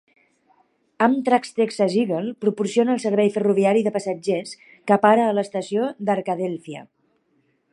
Amtrak's 1.07 1.51
Texas 1.59 1.97
Eagle 2.03 2.31
proporciona 2.45 2.95
el 2.95 3.03
servei 3.03 3.31
ferroviari 3.35 3.85
de 3.89 3.93
passatgers, 3.99 4.55
que 4.93 4.99
para 5.05 5.27
a 5.29 5.37
l'estació 5.41 5.91
d'Arkadelphia. 6.09 6.83